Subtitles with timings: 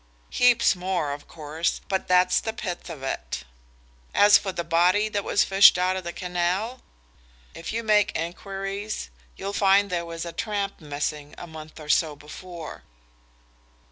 [0.31, 3.43] Heaps more, of course, but that's the pith of it.
[4.15, 6.81] As for the body that was fished out of the canal,
[7.53, 12.15] if you make enquiries, you'll find there was a tramp missing, a month or so
[12.15, 12.81] before."